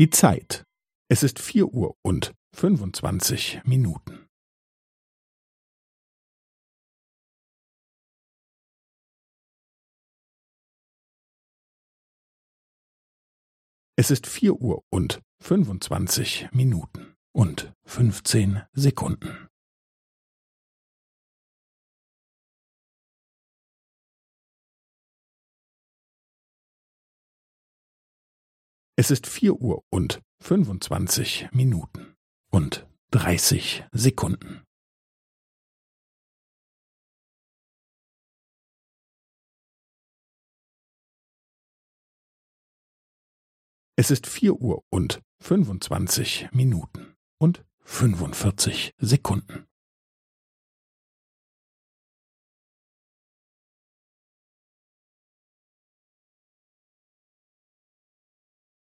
[0.00, 0.64] Die Zeit.
[1.10, 4.26] Es ist vier Uhr und fünfundzwanzig Minuten.
[13.98, 19.49] Es ist vier Uhr und fünfundzwanzig Minuten und fünfzehn Sekunden.
[29.00, 32.16] Es ist vier Uhr und fünfundzwanzig Minuten
[32.50, 34.62] und dreißig Sekunden.
[43.96, 49.66] Es ist vier Uhr und fünfundzwanzig Minuten und fünfundvierzig Sekunden.